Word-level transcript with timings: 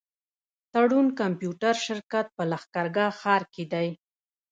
تړون 0.73 1.07
کمپيوټر 1.19 1.75
شرکت 1.85 2.25
په 2.35 2.43
لښکرګاه 2.51 3.13
ښار 3.19 3.41
کي 3.53 3.63
دی. 3.73 3.87